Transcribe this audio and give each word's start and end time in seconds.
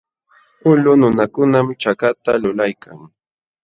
Ullqu 0.69 0.91
nunakunam 0.99 1.67
chakata 1.81 2.31
lulaykan. 2.41 2.97